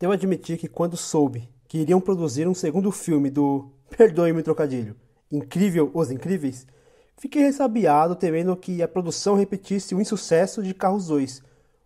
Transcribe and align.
Devo 0.00 0.14
admitir 0.14 0.56
que 0.56 0.66
quando 0.66 0.96
soube 0.96 1.46
que 1.68 1.76
iriam 1.76 2.00
produzir 2.00 2.48
um 2.48 2.54
segundo 2.54 2.90
filme 2.90 3.28
do 3.28 3.70
Perdoe-me 3.94 4.40
o 4.40 4.42
trocadilho, 4.42 4.96
Incrível 5.30 5.90
Os 5.92 6.10
Incríveis, 6.10 6.66
fiquei 7.18 7.42
ressabiado 7.42 8.16
temendo 8.16 8.56
que 8.56 8.82
a 8.82 8.88
produção 8.88 9.34
repetisse 9.34 9.94
o 9.94 10.00
insucesso 10.00 10.62
de 10.62 10.72
Carros 10.72 11.08
2, 11.08 11.42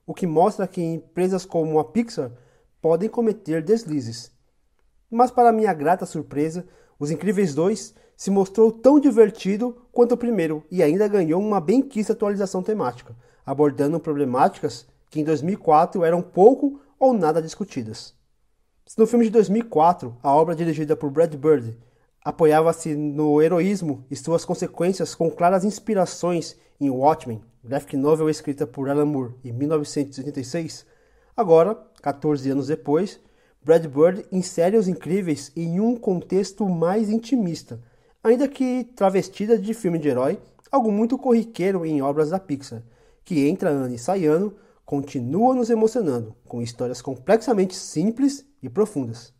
o 0.06 0.14
que 0.14 0.28
mostra 0.28 0.68
que 0.68 0.80
empresas 0.80 1.44
como 1.44 1.76
a 1.80 1.84
Pixar 1.84 2.30
podem 2.80 3.08
cometer 3.08 3.64
deslizes. 3.64 4.30
Mas 5.10 5.32
para 5.32 5.50
minha 5.50 5.74
grata 5.74 6.06
surpresa, 6.06 6.64
Os 7.00 7.10
Incríveis 7.10 7.52
2 7.52 7.96
se 8.16 8.30
mostrou 8.30 8.70
tão 8.70 9.00
divertido 9.00 9.88
quanto 9.90 10.12
o 10.12 10.16
primeiro 10.16 10.62
e 10.70 10.84
ainda 10.84 11.08
ganhou 11.08 11.42
uma 11.42 11.60
bem-quista 11.60 12.12
atualização 12.12 12.62
temática, 12.62 13.16
abordando 13.44 13.98
problemáticas 13.98 14.86
que 15.10 15.18
em 15.18 15.24
2004 15.24 16.04
eram 16.04 16.22
pouco 16.22 16.80
ou 16.98 17.12
nada 17.12 17.42
discutidas. 17.42 18.14
Se 18.86 18.98
no 18.98 19.06
filme 19.06 19.24
de 19.24 19.30
2004, 19.30 20.16
a 20.22 20.34
obra 20.34 20.54
dirigida 20.54 20.94
por 20.94 21.10
Brad 21.10 21.34
Bird 21.34 21.78
apoiava-se 22.24 22.94
no 22.94 23.40
heroísmo 23.40 24.04
e 24.10 24.16
suas 24.16 24.44
consequências 24.44 25.14
com 25.14 25.30
claras 25.30 25.64
inspirações 25.64 26.56
em 26.80 26.90
Watchmen, 26.90 27.42
graphic 27.62 27.96
novel 27.96 28.28
escrita 28.28 28.66
por 28.66 28.88
Alan 28.88 29.06
Moore 29.06 29.34
em 29.44 29.52
1986, 29.52 30.86
agora, 31.36 31.76
14 32.02 32.50
anos 32.50 32.66
depois, 32.66 33.20
Brad 33.62 33.86
Bird 33.86 34.26
insere 34.30 34.76
os 34.76 34.88
incríveis 34.88 35.50
em 35.56 35.80
um 35.80 35.96
contexto 35.96 36.68
mais 36.68 37.08
intimista, 37.08 37.80
ainda 38.22 38.46
que 38.46 38.84
travestida 38.94 39.58
de 39.58 39.72
filme 39.72 39.98
de 39.98 40.08
herói, 40.08 40.38
algo 40.70 40.92
muito 40.92 41.16
corriqueiro 41.16 41.86
em 41.86 42.02
obras 42.02 42.30
da 42.30 42.38
Pixar, 42.38 42.82
que 43.24 43.48
entra 43.48 43.70
ano 43.70 43.94
e 43.94 43.98
sai 43.98 44.26
ano, 44.26 44.54
continua 44.84 45.54
nos 45.54 45.70
emocionando, 45.70 46.34
com 46.44 46.62
histórias 46.62 47.00
complexamente 47.00 47.74
simples 47.74 48.46
e 48.62 48.68
profundas. 48.68 49.32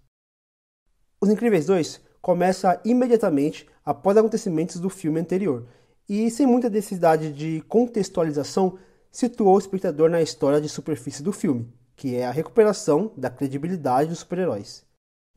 Os 1.20 1.28
Incríveis 1.28 1.67
2 1.67 2.00
começa 2.20 2.81
imediatamente 2.84 3.69
após 3.84 4.17
acontecimentos 4.17 4.81
do 4.81 4.89
filme 4.89 5.20
anterior, 5.20 5.67
e 6.09 6.31
sem 6.31 6.47
muita 6.47 6.69
necessidade 6.69 7.33
de 7.33 7.62
contextualização, 7.62 8.78
situou 9.11 9.55
o 9.55 9.59
espectador 9.59 10.11
na 10.11 10.20
história 10.20 10.61
de 10.61 10.69
superfície 10.69 11.22
do 11.22 11.33
filme, 11.33 11.72
que 11.97 12.17
é 12.17 12.27
a 12.27 12.31
recuperação 12.31 13.12
da 13.17 13.31
credibilidade 13.31 14.09
dos 14.09 14.19
super-heróis. 14.20 14.84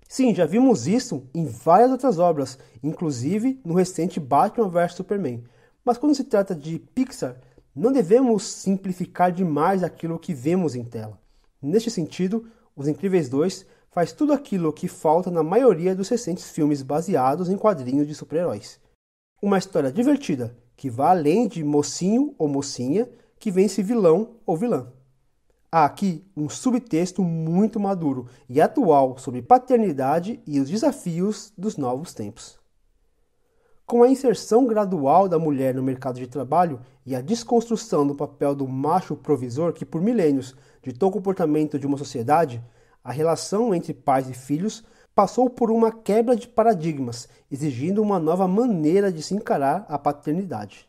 Sim, 0.08 0.34
já 0.34 0.46
vimos 0.46 0.88
isso 0.88 1.30
em 1.34 1.46
várias 1.46 1.92
outras 1.92 2.18
obras, 2.18 2.58
inclusive 2.82 3.60
no 3.64 3.74
recente 3.74 4.20
Batman 4.20 4.70
vs 4.70 4.94
Superman. 4.94 5.44
Mas 5.84 5.98
quando 5.98 6.16
se 6.16 6.24
trata 6.24 6.56
de 6.56 6.80
Pixar, 6.80 7.40
não 7.78 7.92
devemos 7.92 8.44
simplificar 8.44 9.31
demais 9.31 9.83
aquilo 9.83 10.17
que 10.17 10.33
vemos 10.33 10.73
em 10.73 10.83
tela. 10.83 11.20
Neste 11.61 11.92
sentido, 11.92 12.47
Os 12.75 12.88
Incríveis 12.88 13.30
2 13.30 13.66
faz 13.92 14.11
tudo 14.11 14.33
aquilo 14.33 14.73
que 14.73 14.88
falta 14.88 15.30
na 15.30 15.44
maioria 15.44 15.95
dos 15.95 16.09
recentes 16.09 16.50
filmes 16.50 16.81
baseados 16.81 17.50
em 17.50 17.58
quadrinhos 17.58 18.08
de 18.08 18.16
super-heróis. 18.16 18.80
Uma 19.39 19.59
história 19.59 19.92
divertida, 19.92 20.58
que 20.75 20.89
vai 20.89 21.11
além 21.11 21.48
de 21.48 21.64
mocinho 21.64 22.33
ou 22.38 22.48
mocinha 22.48 23.08
que 23.39 23.52
vence 23.52 23.83
vilão 23.83 24.38
ou 24.44 24.58
vilã. 24.58 24.92
Há 25.72 25.86
aqui 25.86 26.25
um 26.36 26.50
subtexto 26.50 27.23
muito 27.23 27.80
maduro 27.80 28.28
e 28.50 28.59
atual 28.59 29.20
sobre 29.20 29.44
paternidade 29.44 30.39
e 30.48 30.59
os 30.59 30.67
desafios 30.67 31.53
dos 31.55 31.78
novos 31.78 32.14
tempos. 32.14 32.58
Com 33.90 34.04
a 34.04 34.10
inserção 34.10 34.66
gradual 34.66 35.30
da 35.30 35.40
mulher 35.40 35.74
no 35.74 35.82
mercado 35.82 36.20
de 36.20 36.28
trabalho 36.28 36.82
e 37.06 37.16
a 37.16 37.22
desconstrução 37.22 38.06
do 38.06 38.14
papel 38.14 38.54
do 38.54 38.68
macho 38.68 39.16
provisor 39.16 39.72
que 39.72 39.86
por 39.86 40.02
milênios 40.02 40.54
ditou 40.84 41.08
o 41.08 41.12
comportamento 41.14 41.80
de 41.80 41.88
uma 41.88 41.98
sociedade, 41.98 42.61
a 43.02 43.14
relação 43.14 43.73
entre 43.73 43.94
pais 43.94 44.30
e 44.30 44.34
filhos 44.34 44.84
passou 45.16 45.50
por 45.50 45.72
uma 45.72 45.89
quebra 45.89 46.36
de 46.36 46.50
paradigmas, 46.50 47.30
exigindo 47.50 48.02
uma 48.02 48.20
nova 48.20 48.45
maneira 48.45 49.10
de 49.10 49.23
se 49.23 49.34
encarar 49.34 49.86
a 49.88 49.98
paternidade. 49.98 50.86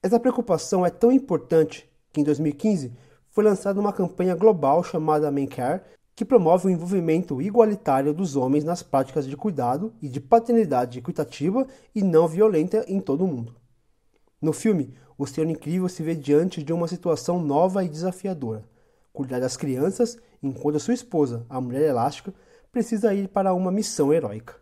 Essa 0.00 0.20
preocupação 0.20 0.86
é 0.86 0.90
tão 0.90 1.10
importante 1.10 1.90
que 2.12 2.20
em 2.20 2.24
2015 2.24 2.92
foi 3.28 3.42
lançada 3.42 3.80
uma 3.80 3.92
campanha 3.92 4.36
global 4.36 4.84
chamada 4.84 5.28
Care, 5.48 5.82
que 6.20 6.24
promove 6.26 6.66
o 6.66 6.70
envolvimento 6.70 7.40
igualitário 7.40 8.12
dos 8.12 8.36
homens 8.36 8.62
nas 8.62 8.82
práticas 8.82 9.26
de 9.26 9.34
cuidado 9.38 9.94
e 10.02 10.06
de 10.06 10.20
paternidade 10.20 10.98
equitativa 10.98 11.66
e 11.94 12.02
não 12.02 12.28
violenta 12.28 12.84
em 12.86 13.00
todo 13.00 13.24
o 13.24 13.26
mundo. 13.26 13.56
No 14.38 14.52
filme, 14.52 14.92
o 15.16 15.26
Senhor 15.26 15.48
Incrível 15.48 15.88
se 15.88 16.02
vê 16.02 16.14
diante 16.14 16.62
de 16.62 16.74
uma 16.74 16.86
situação 16.86 17.42
nova 17.42 17.82
e 17.82 17.88
desafiadora. 17.88 18.68
Cuidar 19.14 19.40
das 19.40 19.56
crianças 19.56 20.18
enquanto 20.42 20.78
sua 20.78 20.92
esposa, 20.92 21.46
a 21.48 21.58
Mulher 21.58 21.88
Elástica, 21.88 22.34
precisa 22.70 23.14
ir 23.14 23.28
para 23.28 23.54
uma 23.54 23.72
missão 23.72 24.12
heróica. 24.12 24.56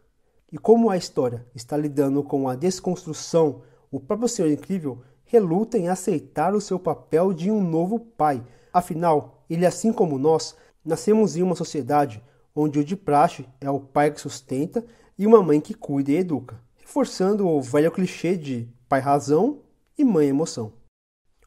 E 0.52 0.58
como 0.58 0.90
a 0.90 0.96
história 0.96 1.44
está 1.56 1.76
lidando 1.76 2.22
com 2.22 2.48
a 2.48 2.54
desconstrução, 2.54 3.62
o 3.90 3.98
próprio 3.98 4.28
Senhor 4.28 4.52
Incrível 4.52 5.02
reluta 5.24 5.76
em 5.76 5.88
aceitar 5.88 6.54
o 6.54 6.60
seu 6.60 6.78
papel 6.78 7.32
de 7.32 7.50
um 7.50 7.60
novo 7.60 7.98
pai 7.98 8.44
Afinal, 8.72 9.44
ele, 9.48 9.66
assim 9.66 9.92
como 9.92 10.18
nós, 10.18 10.54
nascemos 10.88 11.36
em 11.36 11.42
uma 11.42 11.54
sociedade 11.54 12.22
onde 12.54 12.78
o 12.78 12.84
de 12.84 12.96
praxe 12.96 13.46
é 13.60 13.70
o 13.70 13.78
pai 13.78 14.10
que 14.10 14.20
sustenta 14.20 14.84
e 15.16 15.26
uma 15.26 15.42
mãe 15.42 15.60
que 15.60 15.74
cuida 15.74 16.10
e 16.10 16.16
educa, 16.16 16.58
reforçando 16.76 17.46
o 17.46 17.60
velho 17.60 17.92
clichê 17.92 18.36
de 18.36 18.68
pai 18.88 19.00
razão 19.00 19.60
e 19.96 20.04
mãe 20.04 20.28
emoção. 20.28 20.72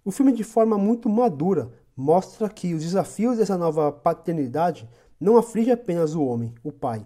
O 0.05 0.11
filme, 0.11 0.31
de 0.31 0.43
forma 0.43 0.77
muito 0.77 1.09
madura, 1.09 1.71
mostra 1.97 2.47
que 2.49 2.73
os 2.73 2.83
desafios 2.83 3.37
dessa 3.37 3.57
nova 3.57 3.91
paternidade 3.91 4.87
não 5.19 5.37
afligem 5.37 5.73
apenas 5.73 6.15
o 6.15 6.23
homem, 6.23 6.53
o 6.63 6.71
pai. 6.71 7.05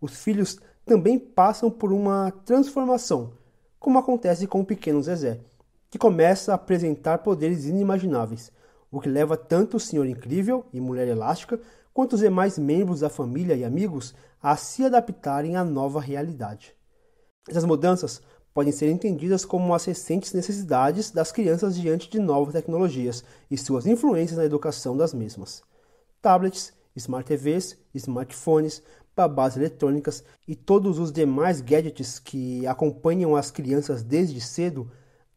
Os 0.00 0.22
filhos 0.22 0.58
também 0.84 1.18
passam 1.18 1.70
por 1.70 1.92
uma 1.92 2.32
transformação, 2.44 3.32
como 3.78 3.98
acontece 3.98 4.46
com 4.46 4.60
o 4.60 4.64
pequeno 4.64 5.02
Zezé, 5.02 5.40
que 5.88 5.98
começa 5.98 6.52
a 6.52 6.54
apresentar 6.56 7.18
poderes 7.18 7.64
inimagináveis, 7.64 8.52
o 8.90 9.00
que 9.00 9.08
leva 9.08 9.36
tanto 9.36 9.76
o 9.76 9.80
Senhor 9.80 10.06
Incrível 10.06 10.66
e 10.72 10.80
Mulher 10.80 11.08
Elástica 11.08 11.60
quanto 11.92 12.14
os 12.14 12.20
demais 12.20 12.58
membros 12.58 13.00
da 13.00 13.08
família 13.08 13.54
e 13.54 13.64
amigos 13.64 14.14
a 14.42 14.56
se 14.56 14.84
adaptarem 14.84 15.56
à 15.56 15.64
nova 15.64 16.00
realidade. 16.00 16.74
Essas 17.48 17.64
mudanças 17.64 18.22
podem 18.52 18.72
ser 18.72 18.90
entendidas 18.90 19.44
como 19.44 19.72
as 19.74 19.84
recentes 19.84 20.32
necessidades 20.32 21.10
das 21.10 21.30
crianças 21.30 21.76
diante 21.76 22.10
de 22.10 22.18
novas 22.18 22.52
tecnologias 22.52 23.24
e 23.50 23.56
suas 23.56 23.86
influências 23.86 24.38
na 24.38 24.44
educação 24.44 24.96
das 24.96 25.14
mesmas. 25.14 25.62
Tablets, 26.20 26.72
smart 26.96 27.26
TVs, 27.26 27.76
smartphones, 27.94 28.82
babás 29.14 29.56
eletrônicas 29.56 30.24
e 30.46 30.54
todos 30.56 30.98
os 30.98 31.12
demais 31.12 31.60
gadgets 31.60 32.18
que 32.18 32.66
acompanham 32.66 33.36
as 33.36 33.50
crianças 33.50 34.02
desde 34.02 34.40
cedo 34.40 34.90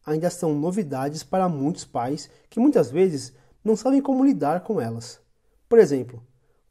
ainda 0.06 0.30
são 0.30 0.54
novidades 0.54 1.24
para 1.24 1.50
muitos 1.50 1.86
pais 1.86 2.30
que 2.50 2.60
muitas 2.60 2.92
vezes 2.92 3.34
não 3.64 3.76
sabem 3.76 4.02
como 4.02 4.26
lidar 4.26 4.62
com 4.62 4.82
elas. 4.82 5.22
Por 5.70 5.80
exemplo, 5.80 6.22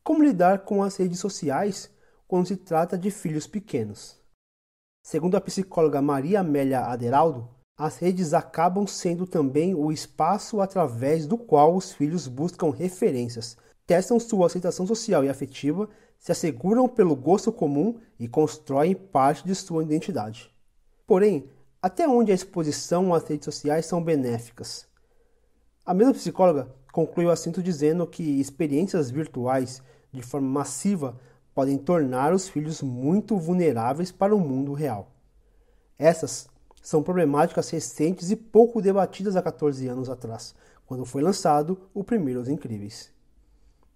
como 0.04 0.22
lidar 0.22 0.60
com 0.64 0.82
as 0.82 0.96
redes 0.96 1.18
sociais 1.18 1.90
quando 2.28 2.48
se 2.48 2.56
trata 2.56 2.98
de 2.98 3.10
filhos 3.10 3.46
pequenos. 3.46 4.20
Segundo 5.02 5.36
a 5.36 5.40
psicóloga 5.40 6.00
Maria 6.02 6.40
Amélia 6.40 6.80
Aderaldo, 6.80 7.48
as 7.76 7.96
redes 7.96 8.34
acabam 8.34 8.86
sendo 8.86 9.26
também 9.26 9.74
o 9.74 9.90
espaço 9.90 10.60
através 10.60 11.26
do 11.26 11.36
qual 11.36 11.74
os 11.74 11.92
filhos 11.92 12.28
buscam 12.28 12.70
referências, 12.70 13.56
testam 13.86 14.20
sua 14.20 14.46
aceitação 14.46 14.86
social 14.86 15.24
e 15.24 15.28
afetiva, 15.28 15.88
se 16.18 16.30
asseguram 16.30 16.88
pelo 16.88 17.16
gosto 17.16 17.50
comum 17.50 17.98
e 18.18 18.28
constroem 18.28 18.94
parte 18.94 19.44
de 19.44 19.54
sua 19.54 19.82
identidade. 19.82 20.54
Porém, 21.06 21.50
até 21.80 22.06
onde 22.06 22.30
a 22.30 22.34
exposição 22.34 23.12
às 23.12 23.24
redes 23.24 23.44
sociais 23.44 23.86
são 23.86 24.02
benéficas? 24.02 24.86
A 25.84 25.92
mesma 25.92 26.14
psicóloga 26.14 26.72
conclui 26.92 27.24
o 27.24 27.30
assunto 27.30 27.62
dizendo 27.62 28.06
que 28.06 28.22
experiências 28.38 29.10
virtuais 29.10 29.82
de 30.12 30.20
forma 30.20 30.46
massiva 30.46 31.18
podem 31.54 31.78
tornar 31.78 32.34
os 32.34 32.48
filhos 32.48 32.82
muito 32.82 33.38
vulneráveis 33.38 34.12
para 34.12 34.36
o 34.36 34.40
mundo 34.40 34.74
real. 34.74 35.10
Essas 35.98 36.48
são 36.82 37.02
problemáticas 37.02 37.70
recentes 37.70 38.30
e 38.30 38.36
pouco 38.36 38.82
debatidas 38.82 39.36
há 39.36 39.42
14 39.42 39.88
anos 39.88 40.10
atrás, 40.10 40.54
quando 40.84 41.04
foi 41.06 41.22
lançado 41.22 41.78
o 41.94 42.04
primeiro 42.04 42.40
Os 42.40 42.48
Incríveis. 42.48 43.10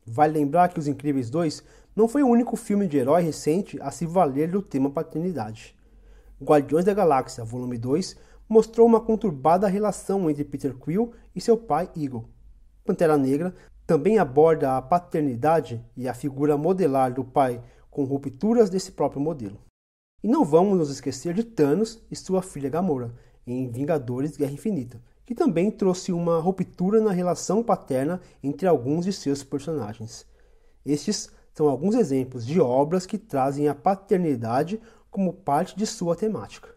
Vale 0.07 0.39
lembrar 0.39 0.69
que 0.69 0.79
Os 0.79 0.89
Incríveis 0.89 1.29
2 1.29 1.63
não 1.95 2.09
foi 2.09 2.23
o 2.23 2.29
único 2.29 2.57
filme 2.57 2.87
de 2.87 2.97
herói 2.97 3.23
recente 3.23 3.79
a 3.83 3.91
se 3.91 4.07
valer 4.07 4.51
do 4.51 4.63
tema 4.63 4.89
paternidade. 4.89 5.77
Guardiões 6.41 6.85
da 6.85 6.95
Galáxia, 6.95 7.45
volume 7.45 7.77
2, 7.77 8.17
mostrou 8.49 8.87
uma 8.87 9.01
conturbada 9.01 9.67
relação 9.67 10.31
entre 10.31 10.45
Peter 10.45 10.75
Quill 10.75 11.13
e 11.35 11.41
seu 11.41 11.57
pai 11.57 11.91
Eagle, 11.97 12.29
Pantera 12.87 13.19
Negra 13.19 13.55
também 13.87 14.19
aborda 14.19 14.77
a 14.77 14.83
paternidade 14.83 15.85
e 15.97 16.09
a 16.09 16.15
figura 16.15 16.57
modelar 16.57 17.13
do 17.13 17.25
pai 17.25 17.63
com 17.91 18.05
rupturas 18.05 18.71
desse 18.71 18.93
próprio 18.93 19.21
modelo. 19.21 19.59
E 20.23 20.29
não 20.29 20.45
vamos 20.45 20.79
nos 20.79 20.91
esquecer 20.91 21.35
de 21.35 21.45
Thanos 21.45 22.03
e 22.11 22.17
sua 22.17 22.43
filha 22.43 22.71
Gamora, 22.71 23.15
em 23.47 23.69
Vingadores 23.69 24.37
Guerra 24.37 24.53
Infinita, 24.53 25.01
que 25.25 25.35
também 25.35 25.71
trouxe 25.71 26.13
uma 26.13 26.39
ruptura 26.39 27.01
na 27.01 27.13
relação 27.13 27.63
paterna 27.63 28.21
entre 28.43 28.67
alguns 28.67 29.05
de 29.05 29.13
seus 29.13 29.43
personagens. 29.43 30.27
Estes 30.85 31.31
são 31.53 31.69
alguns 31.69 31.95
exemplos 31.95 32.47
de 32.47 32.61
obras 32.61 33.07
que 33.07 33.19
trazem 33.19 33.69
a 33.69 33.75
paternidade 33.75 34.81
como 35.11 35.33
parte 35.33 35.77
de 35.77 35.87
sua 35.87 36.15
temática. 36.15 36.69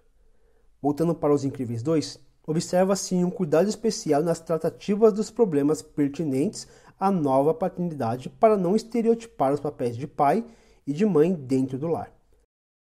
Voltando 0.81 1.13
para 1.13 1.33
Os 1.33 1.43
Incríveis 1.43 1.83
2, 1.83 2.19
observa-se 2.45 3.15
um 3.15 3.29
cuidado 3.29 3.69
especial 3.69 4.23
nas 4.23 4.39
tratativas 4.39 5.13
dos 5.13 5.29
problemas 5.29 5.81
pertinentes 5.81 6.67
à 6.99 7.11
nova 7.11 7.53
paternidade 7.53 8.29
para 8.29 8.57
não 8.57 8.75
estereotipar 8.75 9.53
os 9.53 9.59
papéis 9.59 9.95
de 9.95 10.07
pai 10.07 10.45
e 10.85 10.93
de 10.93 11.05
mãe 11.05 11.33
dentro 11.33 11.77
do 11.77 11.87
lar. 11.87 12.11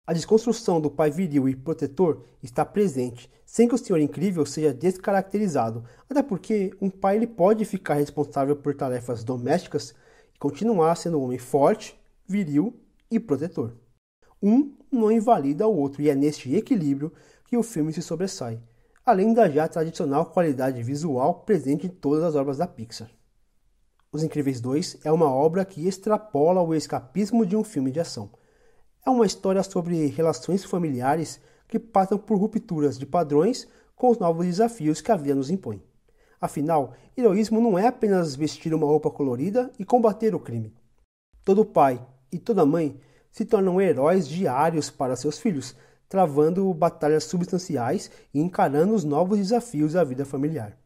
A 0.07 0.13
desconstrução 0.13 0.79
do 0.79 0.89
pai 0.89 1.11
viril 1.11 1.49
e 1.49 1.55
protetor 1.55 2.23
está 2.41 2.63
presente, 2.63 3.29
sem 3.45 3.67
que 3.67 3.75
o 3.75 3.77
senhor 3.77 3.99
incrível 3.99 4.45
seja 4.45 4.73
descaracterizado, 4.73 5.83
até 6.09 6.23
porque 6.23 6.71
um 6.79 6.89
pai 6.89 7.17
ele 7.17 7.27
pode 7.27 7.65
ficar 7.65 7.95
responsável 7.95 8.55
por 8.55 8.73
tarefas 8.73 9.21
domésticas 9.21 9.93
e 10.33 10.39
continuar 10.39 10.95
sendo 10.95 11.19
um 11.19 11.23
homem 11.23 11.37
forte, 11.37 11.99
viril 12.25 12.73
e 13.11 13.19
protetor. 13.19 13.73
Um 14.41 14.77
não 14.89 15.11
invalida 15.11 15.67
o 15.67 15.75
outro 15.75 16.01
e 16.01 16.09
é 16.09 16.15
neste 16.15 16.55
equilíbrio 16.55 17.11
que 17.45 17.57
o 17.57 17.63
filme 17.63 17.91
se 17.91 18.01
sobressai, 18.01 18.61
além 19.07 19.33
da 19.33 19.49
já 19.49 19.65
tradicional 19.69 20.25
qualidade 20.25 20.83
visual 20.83 21.35
presente 21.35 21.87
em 21.87 21.89
todas 21.89 22.25
as 22.25 22.35
obras 22.35 22.57
da 22.57 22.67
Pixar. 22.67 23.09
Os 24.11 24.21
Incríveis 24.21 24.59
2 24.59 24.97
é 25.05 25.09
uma 25.09 25.31
obra 25.31 25.63
que 25.63 25.87
extrapola 25.87 26.61
o 26.61 26.75
escapismo 26.75 27.45
de 27.45 27.55
um 27.55 27.63
filme 27.63 27.89
de 27.89 28.01
ação. 28.01 28.29
É 29.05 29.09
uma 29.09 29.25
história 29.25 29.63
sobre 29.63 30.07
relações 30.07 30.65
familiares 30.65 31.39
que 31.69 31.79
passam 31.79 32.17
por 32.17 32.37
rupturas 32.37 32.99
de 32.99 33.05
padrões 33.05 33.65
com 33.95 34.09
os 34.09 34.19
novos 34.19 34.45
desafios 34.45 34.99
que 34.99 35.09
a 35.09 35.15
vida 35.15 35.35
nos 35.35 35.49
impõe. 35.49 35.81
Afinal, 36.41 36.93
heroísmo 37.15 37.61
não 37.61 37.79
é 37.79 37.87
apenas 37.87 38.35
vestir 38.35 38.73
uma 38.73 38.85
roupa 38.85 39.09
colorida 39.09 39.71
e 39.79 39.85
combater 39.85 40.35
o 40.35 40.39
crime. 40.39 40.75
Todo 41.45 41.63
pai 41.63 42.05
e 42.29 42.37
toda 42.37 42.65
mãe 42.65 42.99
se 43.31 43.45
tornam 43.45 43.79
heróis 43.79 44.27
diários 44.27 44.89
para 44.89 45.15
seus 45.15 45.39
filhos, 45.39 45.77
travando 46.09 46.73
batalhas 46.73 47.25
substanciais 47.25 48.09
e 48.33 48.39
encarando 48.39 48.93
os 48.93 49.03
novos 49.03 49.37
desafios 49.37 49.93
da 49.93 50.03
vida 50.03 50.25
familiar. 50.25 50.77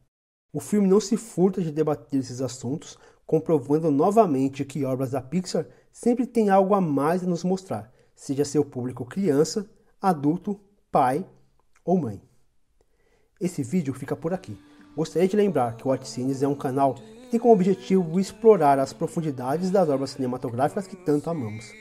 O 0.52 0.60
filme 0.60 0.88
não 0.88 1.00
se 1.00 1.16
furta 1.16 1.62
de 1.62 1.70
debater 1.70 2.20
esses 2.20 2.42
assuntos, 2.42 2.98
comprovando 3.24 3.90
novamente 3.90 4.64
que 4.64 4.84
obras 4.84 5.12
da 5.12 5.22
Pixar 5.22 5.66
sempre 5.90 6.26
têm 6.26 6.50
algo 6.50 6.74
a 6.74 6.80
mais 6.80 7.22
a 7.22 7.26
nos 7.26 7.44
mostrar, 7.44 7.92
seja 8.14 8.44
seu 8.44 8.64
público 8.64 9.04
criança, 9.04 9.68
adulto, 10.00 10.60
pai 10.90 11.24
ou 11.84 11.98
mãe. 11.98 12.20
Esse 13.40 13.62
vídeo 13.62 13.94
fica 13.94 14.14
por 14.14 14.34
aqui. 14.34 14.58
Gostaria 14.94 15.26
de 15.26 15.36
lembrar 15.36 15.76
que 15.76 15.88
o 15.88 15.90
Artcines 15.90 16.42
é 16.42 16.48
um 16.48 16.54
canal 16.54 16.94
que 16.94 17.30
tem 17.30 17.40
como 17.40 17.54
objetivo 17.54 18.20
explorar 18.20 18.78
as 18.78 18.92
profundidades 18.92 19.70
das 19.70 19.88
obras 19.88 20.10
cinematográficas 20.10 20.86
que 20.86 20.96
tanto 20.96 21.30
amamos. 21.30 21.72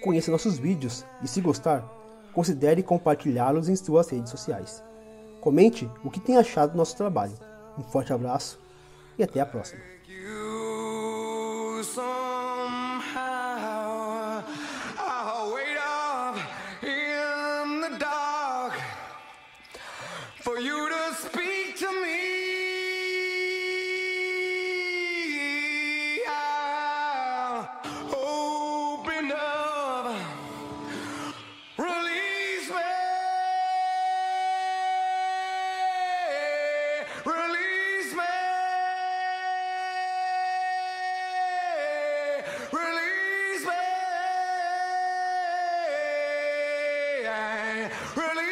Conheça 0.00 0.30
nossos 0.30 0.56
vídeos 0.56 1.04
e, 1.22 1.28
se 1.28 1.40
gostar, 1.40 1.99
considere 2.32 2.82
compartilhá-los 2.82 3.68
em 3.68 3.76
suas 3.76 4.08
redes 4.08 4.30
sociais. 4.30 4.82
Comente 5.40 5.90
o 6.04 6.10
que 6.10 6.20
tem 6.20 6.36
achado 6.36 6.72
do 6.72 6.78
nosso 6.78 6.96
trabalho. 6.96 7.32
Um 7.78 7.82
forte 7.82 8.12
abraço 8.12 8.58
e 9.18 9.22
até 9.22 9.40
a 9.40 9.46
próxima. 9.46 9.80
Really? 48.16 48.49